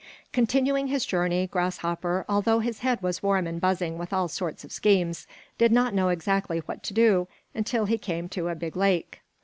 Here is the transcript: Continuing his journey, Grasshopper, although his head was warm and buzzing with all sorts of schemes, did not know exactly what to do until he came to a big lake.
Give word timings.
Continuing 0.33 0.87
his 0.87 1.05
journey, 1.05 1.45
Grasshopper, 1.45 2.25
although 2.27 2.57
his 2.57 2.79
head 2.79 3.03
was 3.03 3.21
warm 3.21 3.45
and 3.45 3.61
buzzing 3.61 3.99
with 3.99 4.11
all 4.11 4.27
sorts 4.27 4.63
of 4.63 4.71
schemes, 4.71 5.27
did 5.59 5.71
not 5.71 5.93
know 5.93 6.09
exactly 6.09 6.57
what 6.65 6.81
to 6.81 6.93
do 6.95 7.27
until 7.53 7.85
he 7.85 7.99
came 7.99 8.27
to 8.29 8.47
a 8.49 8.55
big 8.55 8.75
lake. 8.75 9.21